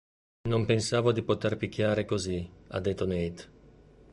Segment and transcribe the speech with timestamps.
[0.49, 3.45] Non pensavo di poter picchiare così" ha detto Nate.